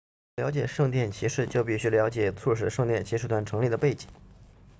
[0.37, 4.09] 要了解圣殿骑士就必须了解促使圣殿骑士团成立的背景